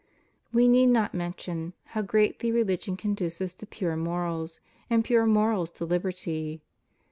[0.51, 5.85] We need not mention how greatly religion conduces to pure morals, and pure morals to
[5.85, 6.63] liberty.